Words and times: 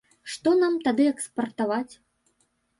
Што 0.35 0.53
нам 0.61 0.79
тады 0.87 1.07
экспартаваць?! 1.13 1.89